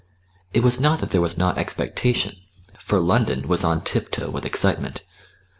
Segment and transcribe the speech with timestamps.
[0.51, 2.35] It was not that there was not expectation
[2.79, 5.03] for London was on tip toe with excitement.